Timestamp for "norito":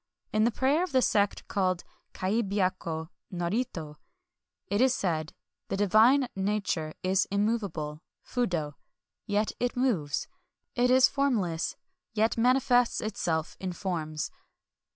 3.31-3.97